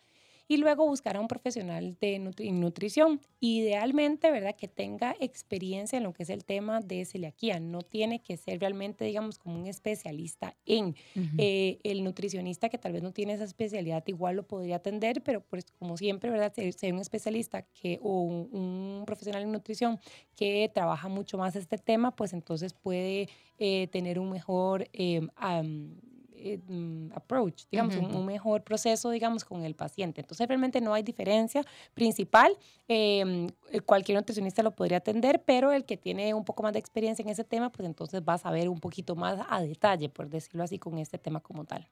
y 0.51 0.57
luego 0.57 0.85
buscar 0.85 1.17
a 1.17 1.21
un 1.21 1.29
profesional 1.29 1.97
de 2.01 2.19
nutrición. 2.19 3.21
Idealmente, 3.39 4.33
¿verdad? 4.33 4.57
Que 4.57 4.67
tenga 4.67 5.15
experiencia 5.21 5.97
en 5.97 6.03
lo 6.03 6.13
que 6.13 6.25
es 6.25 6.29
el 6.29 6.45
tema 6.45 6.81
de 6.81 7.05
celiaquía. 7.05 7.61
No 7.61 7.83
tiene 7.83 8.21
que 8.21 8.37
ser 8.37 8.59
realmente, 8.59 9.05
digamos, 9.05 9.39
como 9.39 9.61
un 9.61 9.69
especialista 9.69 10.57
en. 10.67 10.97
Eh, 11.39 11.79
el 11.85 12.03
nutricionista 12.03 12.69
que 12.69 12.79
tal 12.79 12.95
vez 12.95 13.01
no 13.01 13.13
tiene 13.13 13.35
esa 13.35 13.45
especialidad 13.45 14.03
igual 14.09 14.35
lo 14.35 14.43
podría 14.43 14.77
atender, 14.77 15.23
pero 15.23 15.41
pues 15.41 15.67
como 15.79 15.97
siempre, 15.97 16.31
¿verdad? 16.31 16.53
Si, 16.53 16.91
un 16.91 16.99
especialista 16.99 17.63
que, 17.63 18.01
o 18.03 18.23
un, 18.23 19.05
profesional 19.07 19.45
en 19.45 19.53
nutrición 19.53 20.01
que 20.35 20.69
trabaja 20.75 21.07
mucho 21.07 21.39
más 21.39 21.55
este 21.55 21.79
tema, 21.79 22.17
pues 22.17 22.33
entonces 22.33 22.73
puede 22.73 23.29
eh, 23.61 23.87
tener 23.93 24.19
un 24.19 24.31
mejor... 24.31 24.89
Eh, 24.95 25.21
approach, 27.15 27.65
digamos, 27.71 27.97
un, 27.97 28.27
mejor 28.27 28.63
proceso, 28.63 29.11
digamos, 29.11 29.45
con 29.45 29.65
el 29.65 29.75
paciente. 29.75 30.21
Entonces, 30.21 30.47
realmente 30.47 30.81
no 30.81 30.95
hay 30.95 31.03
diferencia 31.03 31.65
principal. 31.95 32.57
Em, 32.89 33.49
eh, 33.71 33.81
cualquier 33.81 34.17
nutricionista 34.17 34.63
lo 34.63 34.71
podría 34.73 34.99
atender, 34.99 35.43
pero 35.45 35.73
el 35.73 35.85
que 35.85 35.97
tiene 35.97 36.35
un 36.35 36.45
poco 36.45 36.63
más 36.63 36.73
de 36.73 36.79
experiencia 36.79 37.23
en 37.23 37.29
ese 37.29 37.45
tema, 37.45 37.71
pues 37.71 37.87
entonces 37.87 38.23
va 38.27 38.35
a 38.35 38.39
saber 38.39 38.69
un 38.69 38.81
poquito 38.81 39.17
más 39.17 39.39
a 39.49 39.61
detalle, 39.61 40.09
por 40.09 40.29
decirlo 40.29 40.65
así, 40.65 40.79
con 40.79 40.99
este 40.99 41.19
tema 41.19 41.41
como 41.41 41.65
tal. 41.65 41.89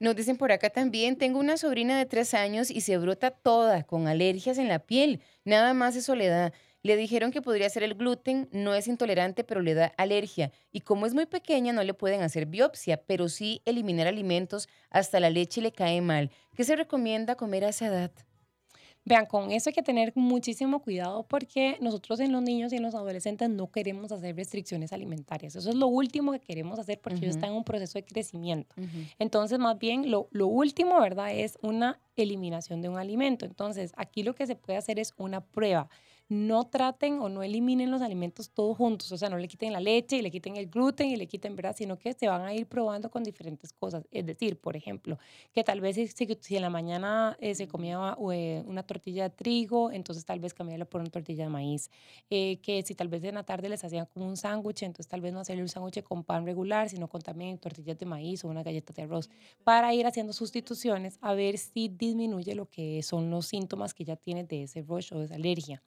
Nos 0.00 0.16
dicen 0.16 0.38
por 0.38 0.50
acá 0.50 0.70
también, 0.70 1.16
tengo 1.16 1.38
una 1.38 1.58
sobrina 1.58 1.98
de 1.98 2.06
tres 2.06 2.32
años 2.32 2.70
y 2.70 2.80
se 2.80 2.96
brota 2.96 3.30
toda 3.30 3.82
con 3.82 4.08
alergias 4.08 4.56
en 4.56 4.66
la 4.66 4.78
piel. 4.78 5.20
Nada 5.44 5.74
más 5.74 5.94
de 5.94 6.00
soledad. 6.00 6.54
Le 6.82 6.96
dijeron 6.96 7.30
que 7.30 7.42
podría 7.42 7.68
ser 7.68 7.82
el 7.82 7.94
gluten, 7.94 8.48
no 8.52 8.74
es 8.74 8.88
intolerante, 8.88 9.44
pero 9.44 9.60
le 9.60 9.74
da 9.74 9.92
alergia. 9.98 10.50
Y 10.72 10.80
como 10.80 11.06
es 11.06 11.14
muy 11.14 11.26
pequeña, 11.26 11.72
no 11.72 11.82
le 11.82 11.94
pueden 11.94 12.22
hacer 12.22 12.46
biopsia, 12.46 13.02
pero 13.02 13.28
sí 13.28 13.60
eliminar 13.64 14.06
alimentos, 14.06 14.68
hasta 14.88 15.20
la 15.20 15.30
leche 15.30 15.60
le 15.60 15.72
cae 15.72 16.00
mal. 16.00 16.30
¿Qué 16.54 16.64
se 16.64 16.76
recomienda 16.76 17.36
comer 17.36 17.64
a 17.64 17.68
esa 17.68 17.86
edad? 17.86 18.12
Vean, 19.04 19.24
con 19.24 19.50
eso 19.50 19.70
hay 19.70 19.74
que 19.74 19.82
tener 19.82 20.12
muchísimo 20.14 20.82
cuidado 20.82 21.26
porque 21.26 21.78
nosotros 21.80 22.20
en 22.20 22.32
los 22.32 22.42
niños 22.42 22.72
y 22.72 22.76
en 22.76 22.82
los 22.82 22.94
adolescentes 22.94 23.48
no 23.48 23.70
queremos 23.70 24.12
hacer 24.12 24.36
restricciones 24.36 24.92
alimentarias. 24.92 25.56
Eso 25.56 25.70
es 25.70 25.74
lo 25.74 25.86
último 25.86 26.32
que 26.32 26.40
queremos 26.40 26.78
hacer 26.78 27.00
porque 27.00 27.18
ellos 27.18 27.36
están 27.36 27.50
en 27.50 27.56
un 27.56 27.64
proceso 27.64 27.98
de 27.98 28.04
crecimiento. 28.04 28.74
Entonces, 29.18 29.58
más 29.58 29.78
bien, 29.78 30.10
lo, 30.10 30.28
lo 30.32 30.48
último, 30.48 31.00
¿verdad? 31.00 31.34
Es 31.34 31.58
una 31.62 31.98
eliminación 32.14 32.82
de 32.82 32.90
un 32.90 32.98
alimento. 32.98 33.46
Entonces, 33.46 33.92
aquí 33.96 34.22
lo 34.22 34.34
que 34.34 34.46
se 34.46 34.54
puede 34.54 34.78
hacer 34.78 34.98
es 34.98 35.14
una 35.16 35.40
prueba 35.40 35.88
no 36.30 36.68
traten 36.68 37.18
o 37.18 37.28
no 37.28 37.42
eliminen 37.42 37.90
los 37.90 38.02
alimentos 38.02 38.50
todos 38.50 38.76
juntos, 38.76 39.10
o 39.10 39.18
sea, 39.18 39.28
no 39.28 39.36
le 39.36 39.48
quiten 39.48 39.72
la 39.72 39.80
leche 39.80 40.16
y 40.16 40.22
le 40.22 40.30
quiten 40.30 40.56
el 40.56 40.68
gluten 40.68 41.08
y 41.08 41.16
le 41.16 41.26
quiten, 41.26 41.56
¿verdad? 41.56 41.74
Sino 41.76 41.98
que 41.98 42.12
se 42.12 42.28
van 42.28 42.42
a 42.42 42.54
ir 42.54 42.68
probando 42.68 43.10
con 43.10 43.24
diferentes 43.24 43.72
cosas. 43.72 44.06
Es 44.12 44.24
decir, 44.24 44.60
por 44.60 44.76
ejemplo, 44.76 45.18
que 45.52 45.64
tal 45.64 45.80
vez 45.80 45.96
si, 45.96 46.26
si 46.40 46.56
en 46.56 46.62
la 46.62 46.70
mañana 46.70 47.36
eh, 47.40 47.56
se 47.56 47.66
comía 47.66 48.16
eh, 48.32 48.62
una 48.64 48.84
tortilla 48.84 49.24
de 49.24 49.30
trigo, 49.30 49.90
entonces 49.90 50.24
tal 50.24 50.38
vez 50.38 50.54
cambiarlo 50.54 50.88
por 50.88 51.00
una 51.00 51.10
tortilla 51.10 51.42
de 51.42 51.50
maíz. 51.50 51.90
Eh, 52.30 52.60
que 52.62 52.84
si 52.84 52.94
tal 52.94 53.08
vez 53.08 53.24
en 53.24 53.34
la 53.34 53.42
tarde 53.42 53.68
les 53.68 53.82
hacían 53.82 54.06
como 54.06 54.28
un 54.28 54.36
sándwich, 54.36 54.84
entonces 54.84 55.08
tal 55.08 55.20
vez 55.20 55.32
no 55.32 55.40
hacerle 55.40 55.62
un 55.62 55.68
sándwich 55.68 56.00
con 56.04 56.22
pan 56.22 56.46
regular, 56.46 56.88
sino 56.88 57.08
con 57.08 57.22
también 57.22 57.58
tortillas 57.58 57.98
de 57.98 58.06
maíz 58.06 58.44
o 58.44 58.48
una 58.48 58.62
galleta 58.62 58.92
de 58.92 59.02
arroz, 59.02 59.28
para 59.64 59.92
ir 59.94 60.06
haciendo 60.06 60.32
sustituciones 60.32 61.18
a 61.22 61.34
ver 61.34 61.58
si 61.58 61.88
disminuye 61.88 62.54
lo 62.54 62.66
que 62.66 63.02
son 63.02 63.30
los 63.30 63.46
síntomas 63.46 63.94
que 63.94 64.04
ya 64.04 64.14
tiene 64.14 64.44
de 64.44 64.62
ese 64.62 64.82
rush 64.82 65.12
o 65.12 65.18
de 65.18 65.24
esa 65.24 65.34
alergia 65.34 65.82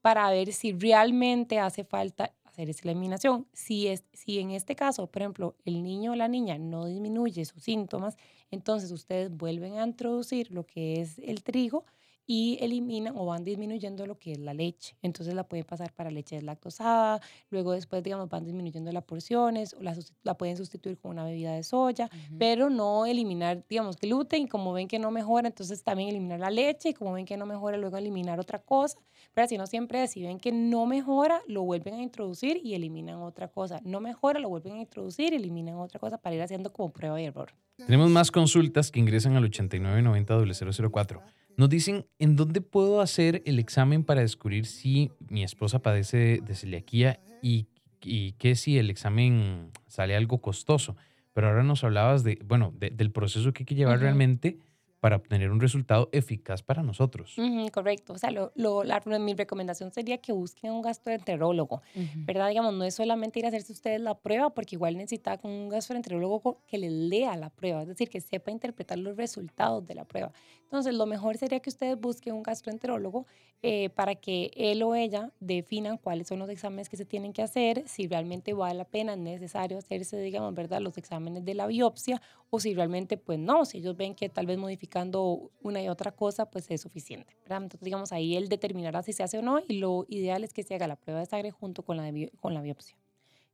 para 0.00 0.30
ver 0.30 0.52
si 0.52 0.72
realmente 0.72 1.58
hace 1.58 1.84
falta 1.84 2.32
hacer 2.44 2.70
esa 2.70 2.88
eliminación. 2.88 3.46
Si, 3.52 3.88
es, 3.88 4.04
si 4.12 4.38
en 4.38 4.50
este 4.50 4.74
caso, 4.74 5.06
por 5.06 5.22
ejemplo, 5.22 5.54
el 5.64 5.82
niño 5.82 6.12
o 6.12 6.16
la 6.16 6.28
niña 6.28 6.58
no 6.58 6.86
disminuye 6.86 7.44
sus 7.44 7.62
síntomas, 7.62 8.16
entonces 8.50 8.90
ustedes 8.90 9.30
vuelven 9.30 9.78
a 9.78 9.86
introducir 9.86 10.50
lo 10.50 10.64
que 10.64 11.00
es 11.00 11.18
el 11.18 11.42
trigo 11.42 11.84
y 12.30 12.58
eliminan 12.60 13.16
o 13.16 13.24
van 13.24 13.42
disminuyendo 13.42 14.06
lo 14.06 14.18
que 14.18 14.32
es 14.32 14.38
la 14.38 14.52
leche. 14.52 14.94
Entonces 15.00 15.34
la 15.34 15.48
pueden 15.48 15.64
pasar 15.64 15.94
para 15.94 16.10
leche 16.10 16.36
deslactosada, 16.36 17.22
luego 17.48 17.72
después, 17.72 18.02
digamos, 18.02 18.28
van 18.28 18.44
disminuyendo 18.44 18.92
las 18.92 19.02
porciones 19.04 19.72
o 19.72 19.82
la, 19.82 19.96
la 20.24 20.36
pueden 20.36 20.58
sustituir 20.58 20.98
con 20.98 21.12
una 21.12 21.24
bebida 21.24 21.54
de 21.54 21.62
soya, 21.62 22.10
pero 22.38 22.68
no 22.68 23.06
eliminar, 23.06 23.64
digamos, 23.66 23.96
gluten, 23.96 24.46
como 24.46 24.74
ven 24.74 24.88
que 24.88 24.98
no 24.98 25.10
mejora, 25.10 25.48
entonces 25.48 25.82
también 25.82 26.10
eliminar 26.10 26.38
la 26.38 26.50
leche 26.50 26.90
y 26.90 26.94
como 26.94 27.14
ven 27.14 27.24
que 27.24 27.38
no 27.38 27.46
mejora, 27.46 27.78
luego 27.78 27.96
eliminar 27.96 28.38
otra 28.38 28.58
cosa. 28.58 28.98
Pero 29.32 29.48
si 29.48 29.56
no 29.56 29.66
siempre, 29.66 30.06
si 30.06 30.22
ven 30.22 30.38
que 30.38 30.52
no 30.52 30.84
mejora, 30.84 31.40
lo 31.46 31.62
vuelven 31.62 31.94
a 31.94 32.02
introducir 32.02 32.60
y 32.62 32.74
eliminan 32.74 33.22
otra 33.22 33.48
cosa. 33.48 33.80
No 33.84 34.00
mejora, 34.00 34.38
lo 34.38 34.50
vuelven 34.50 34.74
a 34.74 34.80
introducir 34.80 35.32
y 35.32 35.36
eliminan 35.36 35.76
otra 35.76 35.98
cosa 35.98 36.18
para 36.18 36.36
ir 36.36 36.42
haciendo 36.42 36.70
como 36.74 36.92
prueba 36.92 37.18
y 37.22 37.24
error. 37.24 37.54
Tenemos 37.76 38.10
más 38.10 38.30
consultas 38.30 38.90
que 38.90 39.00
ingresan 39.00 39.34
al 39.36 39.44
8990 39.44 40.90
004. 40.90 41.22
Nos 41.58 41.68
dicen, 41.68 42.06
¿en 42.20 42.36
dónde 42.36 42.60
puedo 42.60 43.00
hacer 43.00 43.42
el 43.44 43.58
examen 43.58 44.04
para 44.04 44.20
descubrir 44.20 44.64
si 44.64 45.10
mi 45.28 45.42
esposa 45.42 45.80
padece 45.80 46.40
de 46.40 46.54
celiaquía 46.54 47.18
y, 47.42 47.66
y 48.00 48.34
qué 48.34 48.54
si 48.54 48.78
el 48.78 48.90
examen 48.90 49.72
sale 49.88 50.14
algo 50.14 50.40
costoso? 50.40 50.96
Pero 51.32 51.48
ahora 51.48 51.64
nos 51.64 51.82
hablabas 51.82 52.22
de, 52.22 52.38
bueno, 52.44 52.72
del 52.78 53.10
proceso 53.10 53.52
que 53.52 53.62
hay 53.62 53.66
que 53.66 53.74
llevar 53.74 53.98
realmente 53.98 54.60
para 55.00 55.16
obtener 55.16 55.50
un 55.50 55.60
resultado 55.60 56.08
eficaz 56.12 56.62
para 56.62 56.82
nosotros. 56.82 57.36
correcto. 57.70 58.14
O 58.14 58.18
sea, 58.18 58.30
lo, 58.30 58.52
lo, 58.56 58.82
la, 58.82 59.00
mi 59.18 59.34
recomendación 59.34 59.92
sería 59.92 60.18
que 60.18 60.32
busquen 60.32 60.72
un 60.72 60.82
gastroenterólogo, 60.82 61.82
¿verdad? 62.26 62.48
Digamos, 62.48 62.74
no 62.74 62.84
es 62.84 62.94
solamente 62.94 63.38
ir 63.38 63.44
a 63.44 63.48
hacerse 63.48 63.72
ustedes 63.72 64.00
la 64.00 64.14
prueba, 64.14 64.50
porque 64.50 64.76
igual 64.76 64.96
necesita 64.96 65.38
un 65.42 65.68
gastroenterólogo 65.68 66.58
que 66.66 66.78
les 66.78 66.92
lea 66.92 67.36
la 67.36 67.50
prueba, 67.50 67.82
es 67.82 67.88
decir, 67.88 68.08
que 68.08 68.20
sepa 68.20 68.50
interpretar 68.50 68.98
los 68.98 69.16
resultados 69.16 69.86
de 69.86 69.94
la 69.94 70.04
prueba. 70.04 70.32
Entonces, 70.62 70.94
lo 70.94 71.06
mejor 71.06 71.36
sería 71.38 71.60
que 71.60 71.70
ustedes 71.70 71.98
busquen 71.98 72.34
un 72.34 72.42
gastroenterólogo 72.42 73.26
eh, 73.62 73.90
para 73.90 74.14
que 74.14 74.52
él 74.54 74.82
o 74.84 74.94
ella 74.94 75.32
definan 75.40 75.96
cuáles 75.96 76.28
son 76.28 76.38
los 76.38 76.48
exámenes 76.48 76.88
que 76.88 76.96
se 76.96 77.04
tienen 77.04 77.32
que 77.32 77.42
hacer, 77.42 77.82
si 77.88 78.06
realmente 78.06 78.52
vale 78.52 78.74
la 78.74 78.84
pena, 78.84 79.14
es 79.14 79.18
necesario 79.18 79.78
hacerse, 79.78 80.20
digamos, 80.20 80.54
¿verdad? 80.54 80.80
Los 80.80 80.96
exámenes 80.96 81.44
de 81.44 81.54
la 81.54 81.66
biopsia 81.66 82.20
o 82.50 82.60
si 82.60 82.74
realmente, 82.74 83.16
pues 83.16 83.38
no, 83.38 83.64
si 83.64 83.78
ellos 83.78 83.96
ven 83.96 84.14
que 84.14 84.28
tal 84.28 84.46
vez 84.46 84.58
modificando 84.88 85.50
una 85.60 85.82
y 85.82 85.88
otra 85.88 86.12
cosa, 86.12 86.46
pues 86.46 86.70
es 86.70 86.80
suficiente, 86.80 87.36
¿verdad? 87.42 87.62
Entonces, 87.62 87.84
digamos, 87.84 88.12
ahí 88.12 88.36
él 88.36 88.48
determinará 88.48 89.02
si 89.02 89.12
se 89.12 89.22
hace 89.22 89.38
o 89.38 89.42
no 89.42 89.60
y 89.66 89.78
lo 89.78 90.06
ideal 90.08 90.44
es 90.44 90.52
que 90.52 90.62
se 90.62 90.74
haga 90.74 90.86
la 90.86 90.96
prueba 90.96 91.20
de 91.20 91.26
sangre 91.26 91.50
junto 91.50 91.82
con 91.82 91.96
la, 91.96 92.10
con 92.40 92.54
la 92.54 92.62
biopsia. 92.62 92.96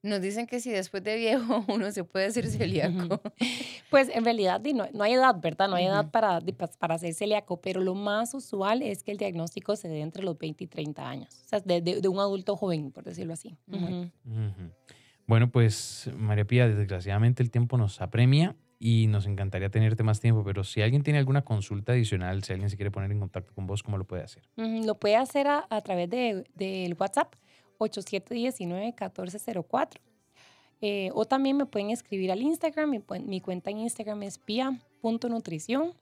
Nos 0.03 0.21
dicen 0.21 0.47
que 0.47 0.61
si 0.61 0.71
después 0.71 1.03
de 1.03 1.17
viejo 1.17 1.64
uno 1.69 1.91
se 1.91 2.05
puede 2.05 2.26
hacer 2.26 2.47
celíaco. 2.47 3.21
Pues 3.91 4.11
en 4.11 4.25
realidad 4.25 4.61
no, 4.75 4.87
no 4.93 5.03
hay 5.03 5.14
edad, 5.14 5.37
¿verdad? 5.41 5.69
No 5.69 5.76
hay 5.76 5.87
edad 5.87 6.11
para, 6.11 6.41
para 6.79 6.99
ser 6.99 7.14
celíaco, 7.14 7.61
pero 7.61 7.81
lo 7.81 7.95
más 7.95 8.35
usual 8.35 8.83
es 8.83 9.03
que 9.03 9.12
el 9.12 9.19
diagnóstico 9.19 9.76
se 9.76 9.88
dé 9.88 10.00
entre 10.00 10.23
los 10.23 10.37
20 10.37 10.64
y 10.64 10.67
30 10.67 11.09
años, 11.09 11.43
o 11.47 11.49
sea, 11.49 11.61
de, 11.61 11.81
de, 11.81 12.09
un 12.09 12.19
adulto 12.19 12.57
joven, 12.57 12.91
por 12.91 13.05
decirlo 13.05 13.33
así. 13.33 13.57
Bueno, 15.26 15.50
pues 15.50 16.11
María 16.19 16.45
Pía, 16.45 16.69
desgraciadamente 16.69 17.43
el 17.43 17.50
tiempo 17.50 17.79
nos 17.79 18.03
apremia 18.03 18.57
y 18.85 19.07
nos 19.07 19.25
encantaría 19.25 19.71
tenerte 19.71 20.03
más 20.03 20.21
tiempo, 20.21 20.45
pero 20.45 20.62
si 20.62 20.83
alguien 20.83 21.03
tiene 21.03 21.19
alguna 21.19 21.43
consulta 21.43 21.93
adicional, 21.93 22.45
si 22.45 22.53
alguien 22.53 22.69
se 22.69 22.76
quiere 22.76 22.91
poner 22.91 23.11
en 23.11 23.19
contacto 23.19 23.50
con 23.55 23.67
vos, 23.67 23.83
¿cómo 23.83 23.97
lo 23.97 24.05
puede 24.05 24.25
hacer? 24.25 24.43
Lo 24.57 24.97
puede 24.97 25.17
hacer 25.17 25.47
a, 25.47 25.67
a 25.71 25.81
través 25.81 26.11
del 26.11 26.47
de, 26.55 26.95
WhatsApp 26.99 27.33
8719-1404. 27.79 29.88
Eh, 30.83 31.09
o 31.14 31.25
también 31.25 31.57
me 31.57 31.64
pueden 31.64 31.88
escribir 31.88 32.31
al 32.31 32.43
Instagram. 32.43 32.91
Mi, 32.91 33.03
mi 33.21 33.41
cuenta 33.41 33.71
en 33.71 33.79
Instagram 33.79 34.23
es 34.23 34.37
pia.nutrición. 34.37 35.95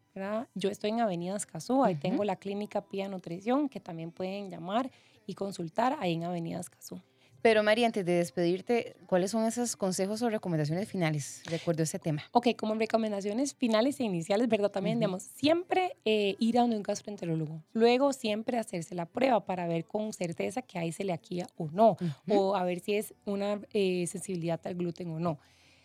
Yo 0.57 0.69
estoy 0.69 0.91
en 0.91 1.03
Avenida 1.03 1.37
Escazú. 1.37 1.85
Ahí 1.85 1.95
tengo 1.95 2.25
la 2.25 2.35
clínica 2.35 2.81
Pia 2.81 3.09
Nutrición, 3.09 3.69
que 3.69 3.79
también 3.79 4.11
pueden 4.11 4.51
llamar 4.51 4.91
y 5.25 5.35
consultar 5.35 5.97
ahí 6.01 6.15
en 6.15 6.25
Avenida 6.25 6.59
Escazú. 6.59 7.01
Pero 7.43 7.65
María, 7.65 7.87
antes 7.87 8.07
de 8.07 8.13
despedirte, 8.13 8.95
¿cuáles 9.07 9.33
son 9.33 9.45
esos 9.45 9.75
consejos 9.75 10.23
o 10.23 10.31
recomendaciones 10.31 10.89
finales 10.89 11.43
de 11.51 11.57
acuerdo 11.57 11.83
a 11.83 11.85
ese 11.85 11.99
tema? 11.99 12.23
Ok, 12.31 12.49
como 12.57 12.75
recomendaciones 12.75 13.53
finales 13.55 13.99
e 13.99 14.05
iniciales, 14.05 14.49
¿verdad? 14.49 14.71
También, 14.71 15.01
digamos, 15.01 15.25
siempre 15.25 15.97
eh, 16.05 16.37
ir 16.39 16.59
a 16.59 16.61
donde 16.61 16.77
un 16.77 16.85
gastroenterólogo. 16.85 17.61
Luego, 17.73 18.13
siempre 18.13 18.59
hacerse 18.59 18.95
la 18.95 19.07
prueba 19.07 19.45
para 19.45 19.67
ver 19.67 19.85
con 19.87 20.13
certeza 20.13 20.63
que 20.63 20.79
hay 20.79 20.93
celiaquía 20.93 21.49
o 21.57 21.69
no, 21.73 21.97
o 22.29 22.55
a 22.55 22.63
ver 22.63 22.79
si 22.79 22.95
es 22.95 23.13
una 23.25 23.61
eh, 23.73 24.07
sensibilidad 24.07 24.61
al 24.65 24.77
gluten 24.77 25.11
o 25.11 25.19
no. 25.19 25.41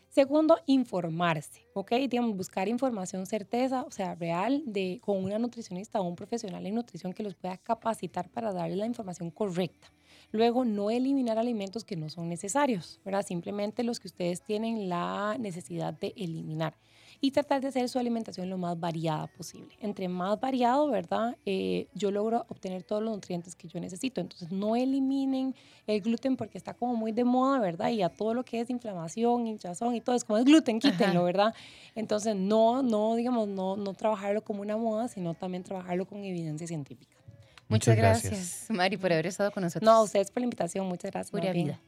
Segundo, 0.10 0.58
informarse, 0.68 1.68
¿ok? 1.74 1.92
Digamos, 2.10 2.36
buscar 2.36 2.68
información 2.68 3.26
certeza, 3.26 3.84
o 3.84 3.92
sea, 3.92 4.16
real, 4.16 4.64
de, 4.66 5.00
con 5.04 5.24
una 5.24 5.38
nutricionista 5.38 6.00
o 6.00 6.04
un 6.04 6.16
profesional 6.16 6.66
en 6.66 6.76
nutrición 6.76 7.14
que 7.14 7.24
los 7.24 7.36
pueda 7.36 7.58
capacitar 7.58 8.30
para 8.30 8.54
darle 8.54 8.76
la 8.78 8.86
información 8.86 9.32
correcta. 9.32 9.92
Luego, 10.32 10.66
no 10.66 10.92
eliminar 10.92 11.38
alimentos 11.38 11.86
que 11.86 11.96
no 11.96 12.10
son 12.10 12.28
necesarios, 12.28 13.00
¿verdad? 13.06 13.26
Simplemente 13.26 13.84
los 13.84 14.00
que 14.00 14.08
ustedes 14.08 14.42
tienen 14.42 14.90
la 14.90 15.38
necesidad 15.40 15.94
de 15.94 16.14
eliminar. 16.18 16.76
Y 17.20 17.32
tratar 17.32 17.62
de 17.62 17.70
hacer 17.70 17.90
su 17.90 17.98
alimentación 17.98 18.48
lo 18.48 18.60
más 18.60 18.80
variada 18.80 19.26
posible. 19.26 19.76
Entre 19.82 20.08
más 20.08 20.40
variado, 20.40 20.88
¿verdad? 20.90 21.36
Eh, 21.48 21.88
yo 21.96 22.12
logro 22.12 22.46
obtener 22.48 22.84
todos 22.84 23.02
los 23.02 23.12
nutrientes 23.12 23.56
que 23.56 23.68
yo 23.68 23.80
necesito. 23.80 24.22
Entonces, 24.22 24.52
no 24.52 24.76
eliminen 24.76 25.56
el 25.88 26.02
gluten 26.02 26.38
porque 26.38 26.60
está 26.60 26.76
como 26.76 26.96
muy 26.96 27.12
de 27.14 27.24
moda, 27.24 27.60
¿verdad? 27.60 27.90
Y 27.90 28.04
a 28.04 28.10
todo 28.10 28.36
lo 28.36 28.46
que 28.46 28.60
es 28.60 28.70
inflamación, 28.70 29.48
hinchazón 29.48 29.96
y 29.96 30.02
todo, 30.02 30.16
es 30.16 30.24
como 30.26 30.38
es 30.38 30.46
gluten, 30.46 30.80
quítenlo, 30.80 31.24
¿verdad? 31.24 31.56
Entonces, 31.96 32.36
no, 32.36 32.84
no, 32.84 33.16
digamos, 33.16 33.48
no, 33.48 33.78
no 33.78 33.94
trabajarlo 33.96 34.44
como 34.44 34.62
una 34.62 34.78
moda, 34.78 35.08
sino 35.08 35.34
también 35.34 35.64
trabajarlo 35.64 36.06
con 36.06 36.24
evidencia 36.24 36.68
científica. 36.68 37.17
Muchas, 37.68 37.96
gracias. 37.96 38.66
Mari, 38.70 38.98
por 38.98 39.12
haber 39.12 39.28
estado 39.28 39.52
con 39.52 39.64
nosotros. 39.64 39.86
No, 39.86 39.98
a 39.98 40.04
ustedes 40.04 40.32
por 40.32 40.42
la 40.42 40.46
invitación. 40.46 40.86
Muchas 40.88 41.12
gracias. 41.12 41.32
Pura 41.32 41.52
vida. 41.52 41.80